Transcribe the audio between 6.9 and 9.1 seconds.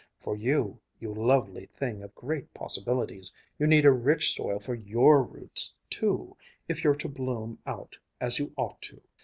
to bloom out as you ought to."